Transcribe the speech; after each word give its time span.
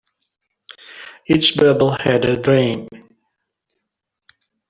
Each 1.27 1.55
bubble 1.55 1.95
had 1.95 2.27
a 2.27 2.35
drain. 2.35 2.87